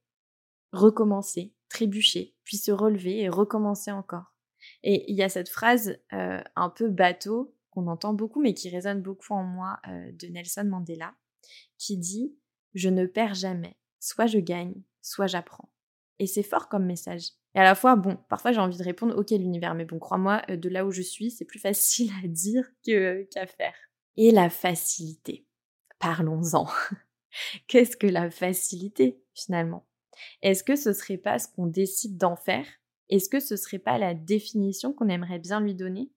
recommencer, 0.72 1.54
trébucher, 1.68 2.34
puis 2.42 2.56
se 2.56 2.72
relever 2.72 3.20
et 3.20 3.28
recommencer 3.28 3.92
encore. 3.92 4.34
Et 4.82 5.10
il 5.10 5.16
y 5.16 5.22
a 5.22 5.28
cette 5.28 5.48
phrase 5.48 5.98
euh, 6.12 6.42
un 6.56 6.70
peu 6.70 6.88
bateau 6.88 7.54
qu'on 7.70 7.86
entend 7.86 8.14
beaucoup, 8.14 8.40
mais 8.40 8.54
qui 8.54 8.70
résonne 8.70 9.02
beaucoup 9.02 9.34
en 9.34 9.44
moi 9.44 9.78
euh, 9.86 10.10
de 10.12 10.26
Nelson 10.26 10.64
Mandela, 10.64 11.14
qui 11.76 11.96
dit 11.96 12.34
Je 12.74 12.88
ne 12.88 13.06
perds 13.06 13.34
jamais, 13.34 13.76
soit 14.00 14.26
je 14.26 14.38
gagne, 14.38 14.74
soit 15.00 15.28
j'apprends. 15.28 15.70
Et 16.18 16.26
c'est 16.26 16.42
fort 16.42 16.68
comme 16.68 16.84
message. 16.84 17.30
Et 17.54 17.60
à 17.60 17.64
la 17.64 17.74
fois, 17.74 17.96
bon, 17.96 18.18
parfois 18.28 18.52
j'ai 18.52 18.60
envie 18.60 18.78
de 18.78 18.82
répondre 18.82 19.16
Ok, 19.16 19.30
l'univers, 19.30 19.74
mais 19.74 19.84
bon, 19.84 19.98
crois-moi, 19.98 20.42
euh, 20.50 20.56
de 20.56 20.68
là 20.68 20.84
où 20.84 20.90
je 20.90 21.02
suis, 21.02 21.30
c'est 21.30 21.44
plus 21.44 21.60
facile 21.60 22.10
à 22.22 22.26
dire 22.26 22.64
qu'à 22.82 23.46
faire. 23.46 23.74
Et 24.16 24.30
la 24.30 24.50
facilité 24.50 25.48
parlons-en. 25.98 26.66
Qu'est-ce 27.68 27.96
que 27.96 28.06
la 28.06 28.30
facilité 28.30 29.20
finalement? 29.34 29.86
Est-ce 30.42 30.64
que 30.64 30.76
ce 30.76 30.92
serait 30.92 31.18
pas 31.18 31.38
ce 31.38 31.48
qu'on 31.48 31.66
décide 31.66 32.16
d'en 32.16 32.36
faire? 32.36 32.66
Est-ce 33.08 33.28
que 33.28 33.40
ce 33.40 33.56
serait 33.56 33.78
pas 33.78 33.98
la 33.98 34.14
définition 34.14 34.92
qu'on 34.92 35.08
aimerait 35.08 35.38
bien 35.38 35.60
lui 35.60 35.74
donner? 35.74 36.10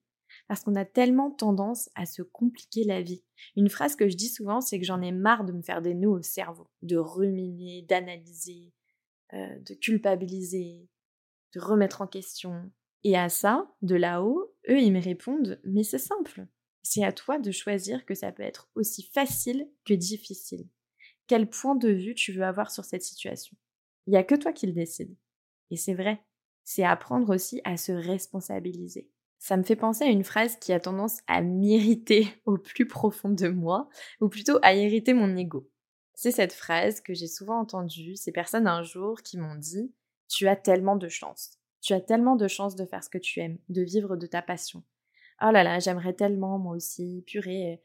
Parce 0.48 0.62
qu'on 0.62 0.76
a 0.76 0.86
tellement 0.86 1.30
tendance 1.30 1.90
à 1.96 2.06
se 2.06 2.22
compliquer 2.22 2.84
la 2.84 3.02
vie. 3.02 3.24
Une 3.56 3.70
phrase 3.70 3.96
que 3.96 4.08
je 4.08 4.16
dis 4.16 4.30
souvent, 4.30 4.62
c'est 4.62 4.80
que 4.80 4.86
j'en 4.86 5.02
ai 5.02 5.12
marre 5.12 5.44
de 5.44 5.52
me 5.52 5.62
faire 5.62 5.82
des 5.82 5.94
nœuds 5.94 6.10
au 6.10 6.22
cerveau, 6.22 6.68
de 6.82 6.98
ruminer, 6.98 7.84
d'analyser, 7.84 8.74
euh, 9.34 9.60
de 9.60 9.74
culpabiliser, 9.74 10.90
de 11.54 11.60
remettre 11.60 12.02
en 12.02 12.08
question. 12.08 12.72
Et 13.04 13.18
à 13.18 13.30
ça, 13.30 13.74
de 13.82 13.96
là-haut, 13.96 14.54
eux, 14.70 14.80
ils 14.80 14.94
me 14.94 15.02
répondent, 15.02 15.60
mais 15.64 15.84
c'est 15.84 15.98
simple. 15.98 16.48
C'est 16.84 17.04
à 17.04 17.12
toi 17.12 17.40
de 17.40 17.52
choisir 17.52 18.06
que 18.06 18.16
ça 18.16 18.32
peut 18.32 18.44
être 18.44 18.70
aussi 18.76 19.04
facile 19.14 19.70
que 19.86 19.94
difficile. 19.94 20.68
Quel 21.28 21.50
point 21.50 21.76
de 21.76 21.90
vue 21.90 22.16
tu 22.16 22.32
veux 22.34 22.44
avoir 22.44 22.72
sur 22.72 22.84
cette 22.84 23.04
situation? 23.04 23.56
Il 24.08 24.12
n'y 24.12 24.18
a 24.18 24.24
que 24.24 24.36
toi 24.36 24.52
qui 24.52 24.68
le 24.68 24.74
décide. 24.74 25.16
Et 25.70 25.78
c'est 25.78 25.94
vrai, 25.94 26.22
c'est 26.64 26.84
apprendre 26.84 27.34
aussi 27.34 27.62
à 27.64 27.78
se 27.78 27.92
responsabiliser. 27.92 29.10
Ça 29.40 29.58
me 29.58 29.64
fait 29.64 29.76
penser 29.76 30.04
à 30.04 30.10
une 30.10 30.24
phrase 30.24 30.58
qui 30.58 30.72
a 30.74 30.80
tendance 30.80 31.20
à 31.28 31.42
m'irriter 31.42 32.28
au 32.46 32.58
plus 32.58 32.88
profond 32.88 33.30
de 33.30 33.48
moi, 33.48 33.90
ou 34.20 34.30
plutôt 34.30 34.60
à 34.62 34.76
irriter 34.76 35.14
mon 35.14 35.36
ego. 35.36 35.68
C'est 36.24 36.30
cette 36.30 36.54
phrase 36.54 37.02
que 37.02 37.16
j'ai 37.16 37.26
souvent 37.26 37.60
entendue, 37.60 38.16
ces 38.16 38.32
personnes 38.32 38.68
un 38.68 38.84
jour 38.84 39.24
qui 39.24 39.40
m'ont 39.40 39.56
dit 39.56 39.92
Tu 40.28 40.48
as 40.48 40.56
tellement 40.56 40.96
de 40.96 41.10
chance. 41.10 41.58
Tu 41.82 41.94
as 41.94 42.00
tellement 42.00 42.36
de 42.36 42.48
chance 42.48 42.76
de 42.76 42.86
faire 42.86 43.04
ce 43.04 43.10
que 43.10 43.18
tu 43.18 43.40
aimes, 43.40 43.58
de 43.70 43.82
vivre 43.82 44.16
de 44.16 44.28
ta 44.28 44.44
passion. 44.44 44.84
Oh 45.42 45.50
là 45.50 45.64
là, 45.64 45.80
j'aimerais 45.80 46.14
tellement 46.14 46.60
moi 46.60 46.76
aussi, 46.76 47.24
purée. 47.26 47.82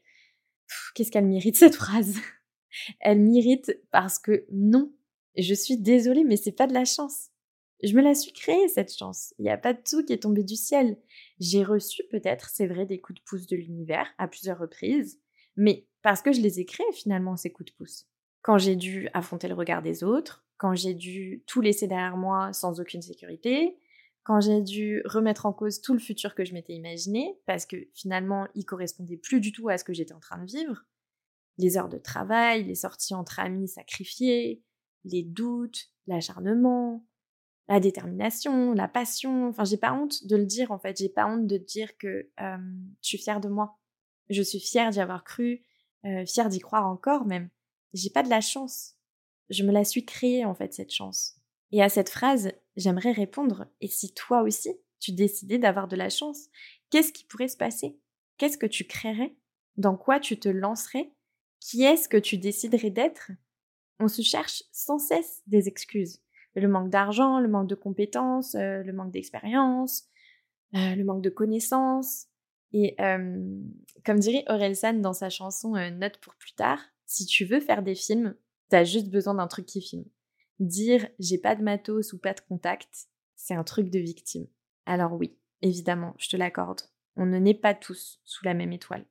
Qu'est-ce 0.93 1.09
qu'elle 1.09 1.25
mérite 1.25 1.55
cette 1.55 1.73
phrase? 1.73 2.15
Elle 2.99 3.21
m'irrite 3.21 3.75
parce 3.89 4.19
que 4.19 4.45
non, 4.51 4.93
je 5.35 5.55
suis 5.55 5.77
désolée, 5.77 6.23
mais 6.23 6.37
c'est 6.37 6.51
pas 6.51 6.67
de 6.67 6.75
la 6.75 6.85
chance. 6.85 7.29
Je 7.81 7.95
me 7.95 8.03
la 8.03 8.13
suis 8.13 8.33
créée, 8.33 8.67
cette 8.67 8.95
chance. 8.95 9.33
Il 9.39 9.45
n'y 9.45 9.49
a 9.49 9.57
pas 9.57 9.73
de 9.73 9.81
tout 9.83 10.05
qui 10.05 10.13
est 10.13 10.21
tombé 10.21 10.43
du 10.43 10.57
ciel. 10.57 10.99
J'ai 11.39 11.63
reçu 11.63 12.03
peut-être, 12.11 12.51
c'est 12.51 12.67
vrai, 12.67 12.85
des 12.85 13.01
coups 13.01 13.17
de 13.19 13.25
pouce 13.25 13.47
de 13.47 13.55
l'univers 13.55 14.13
à 14.19 14.27
plusieurs 14.27 14.59
reprises, 14.59 15.19
mais 15.55 15.87
parce 16.03 16.21
que 16.21 16.31
je 16.31 16.41
les 16.41 16.59
ai 16.59 16.65
créés 16.65 16.85
finalement, 16.93 17.35
ces 17.35 17.51
coups 17.51 17.71
de 17.71 17.75
pouce. 17.75 18.07
Quand 18.47 18.57
j'ai 18.57 18.77
dû 18.77 19.09
affronter 19.13 19.49
le 19.49 19.55
regard 19.55 19.81
des 19.81 20.05
autres, 20.05 20.45
quand 20.55 20.73
j'ai 20.73 20.93
dû 20.93 21.43
tout 21.47 21.59
laisser 21.59 21.85
derrière 21.85 22.15
moi 22.15 22.53
sans 22.53 22.79
aucune 22.79 23.01
sécurité, 23.01 23.77
quand 24.23 24.39
j'ai 24.39 24.61
dû 24.61 25.01
remettre 25.03 25.45
en 25.45 25.51
cause 25.51 25.81
tout 25.81 25.91
le 25.91 25.99
futur 25.99 26.33
que 26.33 26.45
je 26.45 26.53
m'étais 26.53 26.71
imaginé, 26.71 27.37
parce 27.45 27.65
que 27.65 27.75
finalement 27.93 28.47
il 28.55 28.63
correspondait 28.63 29.17
plus 29.17 29.41
du 29.41 29.51
tout 29.51 29.67
à 29.67 29.77
ce 29.77 29.83
que 29.83 29.91
j'étais 29.91 30.13
en 30.13 30.21
train 30.21 30.37
de 30.37 30.49
vivre, 30.49 30.85
les 31.57 31.77
heures 31.77 31.89
de 31.89 31.97
travail, 31.97 32.63
les 32.63 32.75
sorties 32.75 33.13
entre 33.15 33.41
amis 33.41 33.67
sacrifiées, 33.67 34.63
les 35.03 35.23
doutes, 35.23 35.91
l'acharnement, 36.07 37.05
la 37.67 37.81
détermination, 37.81 38.71
la 38.71 38.87
passion. 38.87 39.49
Enfin, 39.49 39.65
j'ai 39.65 39.75
pas 39.75 39.91
honte 39.91 40.25
de 40.25 40.37
le 40.37 40.45
dire 40.45 40.71
en 40.71 40.79
fait. 40.79 40.95
J'ai 40.97 41.09
pas 41.09 41.27
honte 41.27 41.47
de 41.47 41.57
dire 41.57 41.97
que 41.97 42.29
euh, 42.39 42.57
je 43.01 43.07
suis 43.09 43.17
fière 43.17 43.41
de 43.41 43.49
moi. 43.49 43.77
Je 44.29 44.41
suis 44.41 44.61
fière 44.61 44.91
d'y 44.91 45.01
avoir 45.01 45.25
cru, 45.25 45.65
euh, 46.05 46.25
fière 46.25 46.47
d'y 46.47 46.59
croire 46.59 46.87
encore 46.87 47.25
même. 47.25 47.49
J'ai 47.93 48.09
pas 48.09 48.23
de 48.23 48.29
la 48.29 48.41
chance. 48.41 48.95
Je 49.49 49.63
me 49.63 49.71
la 49.71 49.83
suis 49.83 50.05
créée 50.05 50.45
en 50.45 50.53
fait 50.53 50.73
cette 50.73 50.91
chance. 50.91 51.35
Et 51.71 51.81
à 51.81 51.89
cette 51.89 52.09
phrase, 52.09 52.51
j'aimerais 52.75 53.11
répondre 53.11 53.67
et 53.81 53.87
si 53.87 54.13
toi 54.13 54.41
aussi 54.41 54.71
tu 54.99 55.11
décidais 55.11 55.59
d'avoir 55.59 55.87
de 55.87 55.95
la 55.95 56.09
chance, 56.09 56.47
qu'est-ce 56.89 57.13
qui 57.13 57.25
pourrait 57.25 57.47
se 57.47 57.57
passer? 57.57 57.99
Qu'est-ce 58.37 58.57
que 58.57 58.65
tu 58.65 58.85
créerais? 58.85 59.35
Dans 59.75 59.95
quoi 59.95 60.19
tu 60.19 60.39
te 60.39 60.49
lancerais? 60.49 61.13
Qui 61.59 61.83
est-ce 61.83 62.09
que 62.09 62.17
tu 62.17 62.37
déciderais 62.37 62.89
d'être? 62.89 63.31
On 63.99 64.07
se 64.07 64.21
cherche 64.21 64.63
sans 64.71 64.99
cesse 64.99 65.41
des 65.47 65.67
excuses 65.67 66.21
le 66.59 66.67
manque 66.67 66.89
d'argent, 66.89 67.39
le 67.39 67.47
manque 67.47 67.67
de 67.67 67.75
compétences, 67.75 68.55
euh, 68.55 68.83
le 68.83 68.93
manque 68.93 69.11
d'expérience, 69.11 70.05
euh, 70.75 70.95
le 70.95 71.03
manque 71.03 71.21
de 71.21 71.29
connaissances. 71.29 72.27
Et 72.73 72.97
comme 74.05 74.19
dirait 74.19 74.43
Orelsan 74.47 74.95
dans 74.95 75.13
sa 75.13 75.29
chanson 75.29 75.75
euh, 75.75 75.89
Note 75.89 76.17
pour 76.17 76.35
plus 76.35 76.51
tard, 76.51 76.79
si 77.07 77.25
tu 77.25 77.45
veux 77.45 77.59
faire 77.59 77.81
des 77.81 77.95
films, 77.95 78.35
t'as 78.69 78.83
juste 78.83 79.09
besoin 79.09 79.33
d'un 79.33 79.47
truc 79.47 79.65
qui 79.65 79.81
filme. 79.81 80.05
Dire 80.59 81.07
j'ai 81.19 81.37
pas 81.37 81.55
de 81.55 81.63
matos 81.63 82.13
ou 82.13 82.19
pas 82.19 82.33
de 82.33 82.41
contact, 82.41 83.07
c'est 83.35 83.55
un 83.55 83.63
truc 83.63 83.89
de 83.89 83.99
victime. 83.99 84.47
Alors 84.85 85.13
oui, 85.13 85.37
évidemment, 85.61 86.13
je 86.19 86.29
te 86.29 86.35
l'accorde. 86.35 86.81
On 87.15 87.25
ne 87.25 87.39
naît 87.39 87.53
pas 87.53 87.73
tous 87.73 88.19
sous 88.23 88.45
la 88.45 88.53
même 88.53 88.73
étoile. 88.73 89.05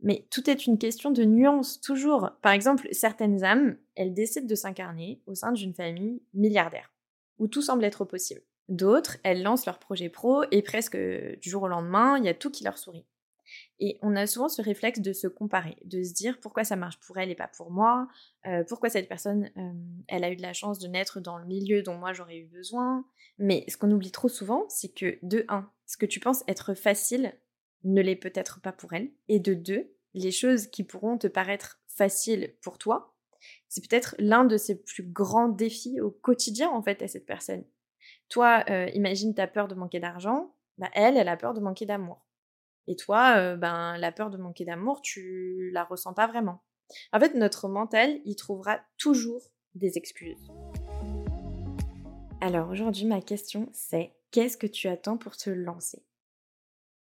Mais 0.00 0.26
tout 0.30 0.48
est 0.48 0.66
une 0.66 0.78
question 0.78 1.10
de 1.10 1.24
nuance, 1.24 1.80
toujours. 1.80 2.30
Par 2.42 2.52
exemple, 2.52 2.88
certaines 2.92 3.42
âmes, 3.42 3.78
elles 3.94 4.14
décident 4.14 4.46
de 4.46 4.54
s'incarner 4.54 5.22
au 5.26 5.34
sein 5.34 5.52
d'une 5.52 5.74
famille 5.74 6.22
milliardaire, 6.34 6.92
où 7.38 7.48
tout 7.48 7.62
semble 7.62 7.84
être 7.84 8.04
possible. 8.04 8.42
D'autres, 8.68 9.18
elles 9.24 9.42
lancent 9.42 9.66
leur 9.66 9.78
projet 9.78 10.08
pro 10.08 10.42
et 10.50 10.62
presque 10.62 10.96
du 10.96 11.50
jour 11.50 11.64
au 11.64 11.68
lendemain, 11.68 12.18
il 12.18 12.24
y 12.24 12.28
a 12.28 12.34
tout 12.34 12.50
qui 12.50 12.64
leur 12.64 12.78
sourit. 12.78 13.06
Et 13.80 13.98
on 14.02 14.14
a 14.14 14.26
souvent 14.26 14.48
ce 14.48 14.62
réflexe 14.62 15.00
de 15.00 15.12
se 15.12 15.26
comparer, 15.26 15.76
de 15.84 16.02
se 16.02 16.12
dire 16.12 16.38
pourquoi 16.40 16.64
ça 16.64 16.76
marche 16.76 16.98
pour 17.00 17.18
elle 17.18 17.30
et 17.30 17.34
pas 17.34 17.48
pour 17.48 17.70
moi, 17.70 18.08
euh, 18.46 18.62
pourquoi 18.68 18.88
cette 18.88 19.08
personne, 19.08 19.50
euh, 19.56 19.72
elle 20.08 20.24
a 20.24 20.30
eu 20.30 20.36
de 20.36 20.42
la 20.42 20.52
chance 20.52 20.78
de 20.78 20.86
naître 20.86 21.20
dans 21.20 21.38
le 21.38 21.44
milieu 21.44 21.82
dont 21.82 21.96
moi 21.96 22.12
j'aurais 22.12 22.38
eu 22.38 22.46
besoin. 22.46 23.04
Mais 23.38 23.64
ce 23.68 23.76
qu'on 23.76 23.90
oublie 23.90 24.12
trop 24.12 24.28
souvent, 24.28 24.64
c'est 24.68 24.94
que 24.94 25.18
de 25.22 25.44
1, 25.48 25.68
ce 25.86 25.96
que 25.96 26.06
tu 26.06 26.20
penses 26.20 26.44
être 26.46 26.74
facile 26.74 27.34
ne 27.82 28.00
l'est 28.00 28.16
peut-être 28.16 28.60
pas 28.60 28.72
pour 28.72 28.92
elle, 28.92 29.10
et 29.28 29.40
de 29.40 29.54
2, 29.54 29.90
les 30.14 30.30
choses 30.30 30.68
qui 30.68 30.84
pourront 30.84 31.18
te 31.18 31.26
paraître 31.26 31.80
faciles 31.88 32.54
pour 32.62 32.78
toi, 32.78 33.14
c'est 33.68 33.86
peut-être 33.86 34.14
l'un 34.18 34.44
de 34.44 34.56
ses 34.56 34.82
plus 34.82 35.02
grands 35.02 35.48
défis 35.48 36.00
au 36.00 36.10
quotidien 36.10 36.70
en 36.70 36.82
fait 36.82 37.02
à 37.02 37.08
cette 37.08 37.26
personne. 37.26 37.64
Toi, 38.28 38.64
euh, 38.70 38.88
imagine 38.94 39.34
ta 39.34 39.46
peur 39.46 39.68
de 39.68 39.74
manquer 39.74 40.00
d'argent, 40.00 40.54
bah, 40.78 40.90
elle, 40.94 41.16
elle 41.16 41.28
a 41.28 41.36
peur 41.36 41.54
de 41.54 41.60
manquer 41.60 41.86
d'amour. 41.86 42.23
Et 42.86 42.96
toi, 42.96 43.36
euh, 43.36 43.56
ben 43.56 43.96
la 43.96 44.12
peur 44.12 44.30
de 44.30 44.36
manquer 44.36 44.64
d'amour, 44.64 45.00
tu 45.00 45.70
la 45.72 45.84
ressens 45.84 46.12
pas 46.12 46.26
vraiment. 46.26 46.62
En 47.12 47.20
fait, 47.20 47.34
notre 47.34 47.68
mental, 47.68 48.20
il 48.24 48.36
trouvera 48.36 48.80
toujours 48.98 49.42
des 49.74 49.96
excuses. 49.96 50.46
Alors 52.40 52.68
aujourd'hui, 52.68 53.06
ma 53.06 53.22
question, 53.22 53.68
c'est 53.72 54.12
qu'est-ce 54.30 54.58
que 54.58 54.66
tu 54.66 54.88
attends 54.88 55.16
pour 55.16 55.36
te 55.36 55.48
lancer? 55.48 56.04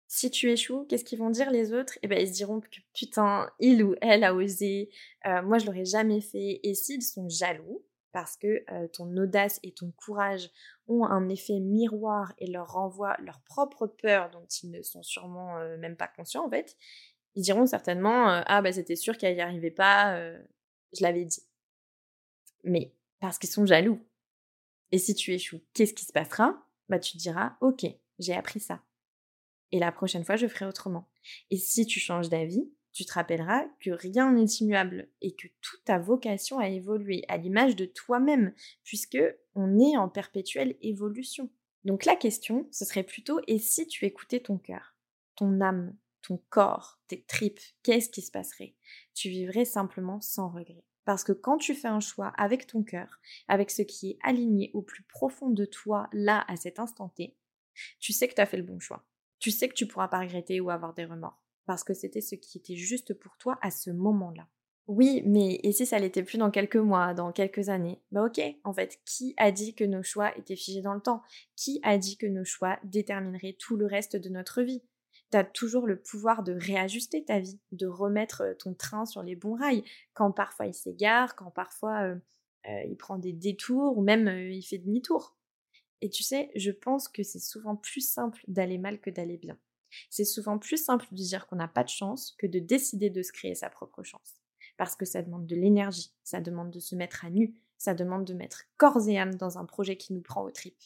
Si 0.08 0.30
tu 0.30 0.52
échoues, 0.52 0.86
qu'est-ce 0.88 1.04
qu'ils 1.04 1.20
vont 1.20 1.32
dire 1.32 1.52
les 1.52 1.74
autres? 1.74 1.98
Eh 2.04 2.08
ben 2.08 2.20
ils 2.22 2.32
diront 2.32 2.62
que 2.62 2.68
putain, 2.94 3.50
il 3.60 3.84
ou 3.84 3.96
elle 4.00 4.24
a 4.24 4.36
osé, 4.36 4.90
euh, 5.26 5.42
moi 5.42 5.58
je 5.58 5.66
l'aurais 5.66 5.86
jamais 5.86 6.22
fait. 6.22 6.60
Et 6.64 6.76
s'ils 6.76 7.02
sont 7.02 7.28
jaloux, 7.28 7.84
parce 8.14 8.38
que 8.38 8.64
euh, 8.72 8.88
ton 8.90 9.18
audace 9.18 9.60
et 9.64 9.74
ton 9.74 9.92
courage 9.98 10.50
ont 10.88 11.06
un 11.06 11.30
effet 11.30 11.60
miroir 11.60 12.34
et 12.38 12.48
leur 12.48 12.74
renvoient 12.74 13.18
leur 13.20 13.42
propre 13.42 13.88
peur 13.88 14.30
dont 14.32 14.46
ils 14.62 14.72
ne 14.72 14.82
sont 14.82 15.04
sûrement 15.04 15.58
euh, 15.58 15.78
même 15.78 15.96
pas 15.96 16.08
conscients 16.08 16.46
en 16.46 16.50
fait, 16.50 16.78
ils 17.36 17.44
diront 17.44 17.66
certainement 17.66 18.44
ah 18.46 18.62
bah 18.62 18.72
c'était 18.72 18.96
sûr 18.96 19.18
qu'elle 19.18 19.36
n'y 19.36 19.42
arrivait 19.42 19.72
pas, 19.72 20.16
je 20.96 21.02
l'avais 21.02 21.26
dit. 21.26 21.42
Mais 22.64 22.94
parce 23.20 23.40
qu'ils 23.40 23.50
sont 23.50 23.66
jaloux. 23.66 24.00
Et 24.92 25.00
si 25.00 25.16
tu 25.16 25.34
échoues, 25.34 25.62
qu'est-ce 25.74 25.96
qui 25.96 26.06
se 26.06 26.14
passera? 26.14 26.64
Bah 26.90 27.00
tu 27.00 27.14
te 27.14 27.18
diras 27.18 27.58
ok, 27.60 27.88
j'ai 28.20 28.36
appris 28.36 28.60
ça 28.60 28.84
et 29.74 29.80
la 29.80 29.92
prochaine 29.92 30.24
fois 30.24 30.38
je 30.38 30.48
ferai 30.48 30.66
autrement. 30.66 31.10
Et 31.50 31.58
si 31.58 31.86
tu 31.86 32.00
changes 32.00 32.30
d'avis, 32.30 32.72
tu 32.94 33.06
te 33.06 33.14
rappelleras 33.14 33.66
que 33.80 33.90
rien 33.90 34.32
n'est 34.32 34.46
immuable 34.46 35.10
et 35.22 35.36
que 35.36 35.48
toute 35.62 35.84
ta 35.84 35.98
vocation 35.98 36.60
a 36.60 36.70
évolué 36.70 37.24
à 37.28 37.38
l'image 37.38 37.76
de 37.76 37.86
toi-même, 37.86 38.54
puisque 38.84 39.18
on 39.56 39.80
est 39.80 39.98
en 39.98 40.10
perpétuelle 40.10 40.78
évolution. 40.82 41.50
Donc 41.84 42.06
la 42.06 42.16
question, 42.16 42.68
ce 42.72 42.86
serait 42.86 43.04
plutôt 43.04 43.40
et 43.48 43.60
si 43.60 43.88
tu 43.88 44.06
écoutais 44.06 44.40
ton 44.40 44.58
cœur, 44.58 44.96
ton 45.36 45.62
âme, 45.62 45.96
ton 46.22 46.42
corps, 46.50 47.00
tes 47.08 47.24
tripes, 47.24 47.60
qu'est-ce 47.84 48.10
qui 48.10 48.22
se 48.22 48.32
passerait? 48.32 48.76
Tu 49.14 49.30
vivrais 49.30 49.66
simplement 49.66 50.22
sans 50.22 50.50
regret. 50.50 50.86
Parce 51.06 51.26
que 51.26 51.34
quand 51.34 51.58
tu 51.58 51.76
fais 51.76 51.90
un 51.90 52.00
choix 52.00 52.30
avec 52.38 52.66
ton 52.66 52.82
cœur, 52.84 53.20
avec 53.50 53.72
ce 53.72 53.82
qui 53.82 54.12
est 54.12 54.20
aligné 54.24 54.72
au 54.74 54.82
plus 54.82 55.04
profond 55.04 55.50
de 55.50 55.66
toi, 55.66 56.08
là, 56.14 56.46
à 56.48 56.56
cet 56.56 56.80
instant 56.80 57.10
T, 57.10 57.36
tu 58.00 58.14
sais 58.14 58.30
que 58.30 58.36
tu 58.36 58.42
as 58.42 58.46
fait 58.46 58.58
le 58.58 58.64
bon 58.64 58.80
choix 58.80 59.06
tu 59.44 59.52
sais 59.52 59.68
que 59.68 59.74
tu 59.74 59.88
pourras 59.88 60.08
pas 60.08 60.22
regretter 60.22 60.62
ou 60.62 60.70
avoir 60.70 60.94
des 60.94 61.04
remords, 61.04 61.44
parce 61.66 61.84
que 61.84 61.94
c'était 61.94 62.22
ce 62.22 62.36
qui 62.36 62.58
était 62.58 62.78
juste 62.78 63.14
pour 63.14 63.36
toi 63.36 63.60
à 63.62 63.72
ce 63.72 63.90
moment-là. 63.90 64.48
Oui, 64.88 65.24
mais 65.26 65.62
et 65.64 65.72
si 65.72 65.86
ça 65.86 65.98
l'était 65.98 66.24
plus 66.24 66.38
dans 66.38 66.52
quelques 66.52 66.76
mois, 66.76 67.14
dans 67.14 67.32
quelques 67.32 67.70
années? 67.70 68.02
Bah 68.12 68.26
ok, 68.26 68.42
en 68.66 68.74
fait, 68.74 69.00
qui 69.06 69.34
a 69.38 69.50
dit 69.52 69.76
que 69.76 69.86
nos 69.86 70.04
choix 70.04 70.38
étaient 70.38 70.58
figés 70.58 70.82
dans 70.82 70.94
le 70.94 71.00
temps? 71.00 71.22
Qui 71.56 71.80
a 71.84 71.98
dit 71.98 72.18
que 72.18 72.26
nos 72.26 72.44
choix 72.44 72.78
détermineraient 72.84 73.56
tout 73.58 73.78
le 73.78 73.86
reste 73.86 74.18
de 74.18 74.28
notre 74.30 74.62
vie? 74.62 74.84
T'as 75.30 75.46
toujours 75.46 75.88
le 75.88 76.02
pouvoir 76.02 76.44
de 76.44 76.54
réajuster 76.54 77.24
ta 77.24 77.40
vie, 77.40 77.60
de 77.72 77.88
remettre 77.88 78.56
ton 78.60 78.74
train 78.74 79.06
sur 79.06 79.24
les 79.24 79.36
bons 79.38 79.56
rails, 79.56 79.84
quand 80.14 80.32
parfois 80.34 80.68
il 80.68 80.74
s'égare, 80.74 81.36
quand 81.36 81.50
parfois 81.50 82.16
il 82.66 82.96
prend 82.98 83.18
des 83.18 83.34
détours 83.34 83.98
ou 83.98 84.02
même 84.04 84.28
il 84.28 84.64
fait 84.64 84.78
demi-tour. 84.80 85.38
Et 86.02 86.10
tu 86.10 86.24
sais, 86.24 86.52
je 86.56 86.72
pense 86.72 87.08
que 87.08 87.24
c'est 87.24 87.40
souvent 87.40 87.78
plus 87.78 88.02
simple 88.02 88.44
d'aller 88.50 88.78
mal 88.78 89.00
que 89.00 89.10
d'aller 89.10 89.38
bien. 89.38 89.58
C'est 90.10 90.26
souvent 90.26 90.60
plus 90.60 90.78
simple 90.78 91.08
de 91.12 91.16
dire 91.16 91.48
qu'on 91.48 91.56
n'a 91.56 91.70
pas 91.70 91.84
de 91.86 91.90
chance 91.90 92.36
que 92.38 92.48
de 92.48 92.60
décider 92.60 93.10
de 93.10 93.24
se 93.24 93.32
créer 93.32 93.56
sa 93.56 93.70
propre 93.70 94.04
chance. 94.04 94.43
Parce 94.78 94.96
que 94.96 95.06
ça 95.06 95.22
demande 95.22 95.46
de 95.46 95.56
l'énergie, 95.56 96.14
ça 96.24 96.42
demande 96.42 96.72
de 96.72 96.80
se 96.80 96.96
mettre 96.96 97.26
à 97.26 97.30
nu, 97.30 97.56
ça 97.78 97.94
demande 97.94 98.26
de 98.26 98.34
mettre 98.34 98.64
corps 98.78 99.08
et 99.08 99.18
âme 99.18 99.36
dans 99.36 99.58
un 99.58 99.66
projet 99.66 99.98
qui 99.98 100.14
nous 100.14 100.22
prend 100.22 100.44
aux 100.44 100.52
tripes. 100.52 100.82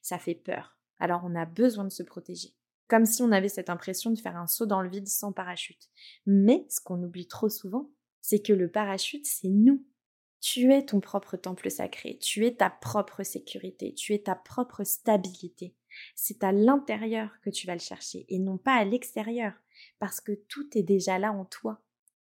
Ça 0.00 0.18
fait 0.18 0.34
peur. 0.34 0.76
Alors 0.98 1.22
on 1.24 1.34
a 1.34 1.46
besoin 1.46 1.84
de 1.84 1.90
se 1.90 2.02
protéger. 2.02 2.54
Comme 2.88 3.06
si 3.06 3.22
on 3.22 3.32
avait 3.32 3.48
cette 3.48 3.70
impression 3.70 4.10
de 4.10 4.18
faire 4.18 4.36
un 4.36 4.46
saut 4.46 4.66
dans 4.66 4.82
le 4.82 4.90
vide 4.90 5.08
sans 5.08 5.32
parachute. 5.32 5.88
Mais 6.26 6.66
ce 6.68 6.80
qu'on 6.80 7.02
oublie 7.02 7.26
trop 7.26 7.48
souvent, 7.48 7.90
c'est 8.20 8.40
que 8.40 8.52
le 8.52 8.70
parachute, 8.70 9.26
c'est 9.26 9.48
nous. 9.48 9.84
Tu 10.40 10.72
es 10.72 10.84
ton 10.84 11.00
propre 11.00 11.36
temple 11.36 11.70
sacré, 11.70 12.18
tu 12.18 12.44
es 12.44 12.56
ta 12.56 12.68
propre 12.68 13.22
sécurité, 13.22 13.94
tu 13.94 14.12
es 14.12 14.18
ta 14.18 14.34
propre 14.34 14.84
stabilité. 14.84 15.74
C'est 16.14 16.42
à 16.42 16.52
l'intérieur 16.52 17.30
que 17.42 17.50
tu 17.50 17.66
vas 17.66 17.74
le 17.74 17.80
chercher 17.80 18.26
et 18.28 18.38
non 18.38 18.58
pas 18.58 18.74
à 18.74 18.84
l'extérieur, 18.84 19.54
parce 19.98 20.20
que 20.20 20.32
tout 20.32 20.76
est 20.76 20.82
déjà 20.82 21.18
là 21.18 21.32
en 21.32 21.44
toi. 21.44 21.80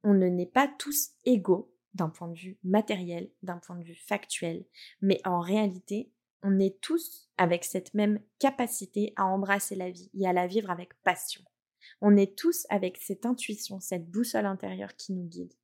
On 0.04 0.14
ne 0.14 0.26
n'est 0.26 0.46
pas 0.46 0.68
tous 0.68 1.10
égaux 1.24 1.74
d'un 1.94 2.10
point 2.10 2.28
de 2.28 2.38
vue 2.38 2.58
matériel, 2.62 3.30
d'un 3.42 3.58
point 3.58 3.76
de 3.76 3.84
vue 3.84 3.94
factuel, 3.94 4.64
mais 5.00 5.20
en 5.24 5.40
réalité, 5.40 6.12
on 6.42 6.58
est 6.58 6.78
tous 6.80 7.30
avec 7.38 7.64
cette 7.64 7.94
même 7.94 8.20
capacité 8.38 9.14
à 9.16 9.24
embrasser 9.24 9.74
la 9.74 9.90
vie 9.90 10.10
et 10.12 10.26
à 10.26 10.34
la 10.34 10.46
vivre 10.46 10.70
avec 10.70 10.92
passion. 11.02 11.42
On 12.02 12.16
est 12.16 12.36
tous 12.36 12.66
avec 12.68 12.98
cette 12.98 13.24
intuition, 13.24 13.80
cette 13.80 14.10
boussole 14.10 14.44
intérieure 14.44 14.94
qui 14.96 15.14
nous 15.14 15.24
guide. 15.24 15.54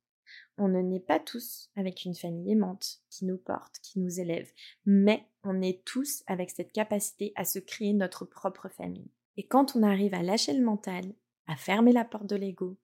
On 0.57 0.67
ne 0.67 0.81
naît 0.81 0.99
pas 0.99 1.19
tous 1.19 1.69
avec 1.75 2.05
une 2.05 2.15
famille 2.15 2.51
aimante 2.51 3.01
qui 3.09 3.25
nous 3.25 3.37
porte, 3.37 3.79
qui 3.83 3.99
nous 3.99 4.19
élève, 4.19 4.51
mais 4.85 5.27
on 5.43 5.61
est 5.61 5.83
tous 5.85 6.23
avec 6.25 6.49
cette 6.49 6.71
capacité 6.71 7.31
à 7.35 7.45
se 7.45 7.59
créer 7.59 7.93
notre 7.93 8.25
propre 8.25 8.69
famille. 8.69 9.11
Et 9.37 9.45
quand 9.45 9.75
on 9.75 9.83
arrive 9.83 10.13
à 10.13 10.23
lâcher 10.23 10.53
le 10.53 10.63
mental, 10.63 11.13
à 11.47 11.55
fermer 11.55 11.91
la 11.91 12.05
porte 12.05 12.27
de 12.27 12.35
l'ego 12.35 12.77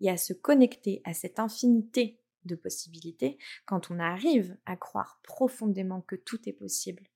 et 0.00 0.10
à 0.10 0.16
se 0.16 0.32
connecter 0.32 1.00
à 1.04 1.14
cette 1.14 1.38
infinité 1.38 2.20
de 2.44 2.54
possibilités, 2.54 3.38
quand 3.64 3.90
on 3.90 3.98
arrive 3.98 4.56
à 4.66 4.76
croire 4.76 5.20
profondément 5.22 6.02
que 6.02 6.16
tout 6.16 6.48
est 6.48 6.52
possible, 6.52 7.08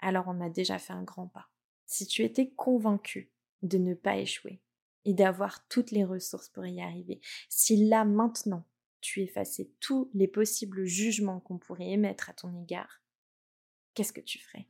alors 0.00 0.24
on 0.28 0.40
a 0.40 0.48
déjà 0.48 0.78
fait 0.78 0.92
un 0.92 1.02
grand 1.02 1.28
pas. 1.28 1.48
Si 1.86 2.06
tu 2.06 2.22
étais 2.22 2.50
convaincu 2.50 3.30
de 3.62 3.78
ne 3.78 3.94
pas 3.94 4.16
échouer 4.16 4.62
et 5.04 5.14
d'avoir 5.14 5.66
toutes 5.68 5.90
les 5.90 6.04
ressources 6.04 6.48
pour 6.48 6.66
y 6.66 6.80
arriver, 6.80 7.20
si 7.48 7.88
là 7.88 8.04
maintenant 8.04 8.66
tu 9.00 9.20
effaçais 9.20 9.70
tous 9.80 10.10
les 10.14 10.28
possibles 10.28 10.86
jugements 10.86 11.40
qu'on 11.40 11.58
pourrait 11.58 11.90
émettre 11.90 12.30
à 12.30 12.32
ton 12.32 12.54
égard, 12.62 13.02
qu'est-ce 13.92 14.12
que 14.14 14.20
tu 14.20 14.38
ferais? 14.38 14.66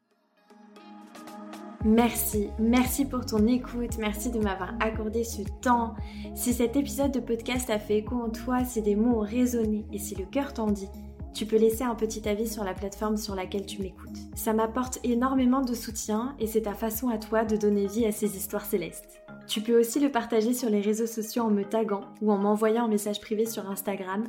Merci, 1.85 2.49
merci 2.59 3.05
pour 3.05 3.27
ton 3.27 3.47
écoute, 3.47 3.99
merci 3.99 4.31
de 4.31 4.39
m'avoir 4.39 4.73
accordé 4.81 5.23
ce 5.23 5.43
temps. 5.61 5.95
Si 6.35 6.55
cet 6.55 6.77
épisode 6.77 7.13
de 7.13 7.21
podcast 7.21 7.69
a 7.69 7.79
fait 7.79 7.99
écho 7.99 8.17
en 8.17 8.31
toi, 8.31 8.65
si 8.65 8.81
des 8.81 8.97
mots 8.97 9.19
ont 9.19 9.21
résonné 9.21 9.85
et 9.93 9.99
si 9.99 10.15
le 10.15 10.25
cœur 10.25 10.55
t'en 10.55 10.69
dit, 10.69 10.89
tu 11.35 11.45
peux 11.45 11.59
laisser 11.59 11.85
un 11.85 11.95
petit 11.95 12.27
avis 12.27 12.49
sur 12.49 12.65
la 12.65 12.73
plateforme 12.73 13.19
sur 13.19 13.35
laquelle 13.35 13.67
tu 13.67 13.83
m'écoutes. 13.83 14.17
Ça 14.35 14.55
m'apporte 14.55 14.99
énormément 15.05 15.61
de 15.61 15.75
soutien 15.75 16.35
et 16.39 16.47
c'est 16.47 16.63
ta 16.63 16.73
façon 16.73 17.11
à 17.11 17.19
toi 17.19 17.45
de 17.45 17.57
donner 17.57 17.87
vie 17.87 18.07
à 18.07 18.13
ces 18.13 18.35
histoires 18.35 18.65
célestes. 18.65 19.21
Tu 19.47 19.61
peux 19.61 19.79
aussi 19.79 20.01
le 20.01 20.11
partager 20.11 20.55
sur 20.55 20.71
les 20.71 20.81
réseaux 20.81 21.07
sociaux 21.07 21.43
en 21.43 21.51
me 21.51 21.65
taguant 21.65 22.07
ou 22.23 22.33
en 22.33 22.39
m'envoyant 22.39 22.85
un 22.85 22.89
message 22.89 23.21
privé 23.21 23.45
sur 23.45 23.69
Instagram 23.69 24.25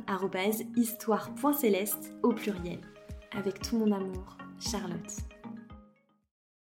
histoire.céleste 0.76 2.12
au 2.22 2.34
pluriel. 2.34 2.80
Avec 3.34 3.60
tout 3.60 3.78
mon 3.78 3.92
amour, 3.92 4.36
Charlotte. 4.60 5.35